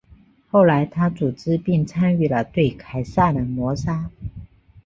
[0.47, 4.09] 后来他组织并参与了对凯撒的谋杀。